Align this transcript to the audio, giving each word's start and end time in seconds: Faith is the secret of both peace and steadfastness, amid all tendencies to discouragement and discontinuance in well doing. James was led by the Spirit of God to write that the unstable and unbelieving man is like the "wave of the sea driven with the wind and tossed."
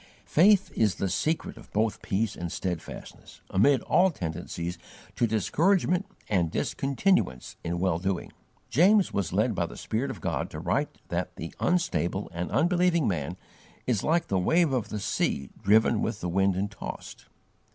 Faith 0.25 0.71
is 0.75 0.95
the 0.95 1.07
secret 1.07 1.57
of 1.57 1.71
both 1.73 2.01
peace 2.01 2.35
and 2.35 2.51
steadfastness, 2.51 3.39
amid 3.51 3.83
all 3.83 4.09
tendencies 4.09 4.79
to 5.15 5.27
discouragement 5.27 6.07
and 6.27 6.49
discontinuance 6.49 7.55
in 7.63 7.77
well 7.77 7.99
doing. 7.99 8.31
James 8.71 9.13
was 9.13 9.31
led 9.31 9.53
by 9.53 9.67
the 9.67 9.77
Spirit 9.77 10.09
of 10.09 10.19
God 10.19 10.49
to 10.49 10.59
write 10.59 10.97
that 11.09 11.35
the 11.35 11.53
unstable 11.59 12.31
and 12.33 12.49
unbelieving 12.49 13.07
man 13.07 13.37
is 13.85 14.01
like 14.01 14.25
the 14.27 14.39
"wave 14.39 14.73
of 14.73 14.89
the 14.89 14.99
sea 14.99 15.51
driven 15.61 16.01
with 16.01 16.19
the 16.19 16.29
wind 16.29 16.55
and 16.55 16.71
tossed." 16.71 17.27